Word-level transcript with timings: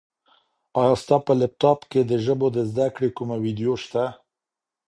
ایا 0.79 0.93
ستا 1.01 1.15
په 1.25 1.33
لیپټاپ 1.39 1.79
کي 1.91 1.99
د 2.03 2.11
ژبو 2.25 2.47
د 2.55 2.57
زده 2.71 2.87
کړې 2.95 3.09
کومه 3.17 3.35
ویډیو 3.43 3.73
شته؟ 3.83 4.03